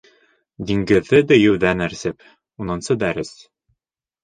[0.71, 2.27] Диңгеҙҙе дейеүҙән әрсеп,
[2.65, 3.33] Унынсы дәрес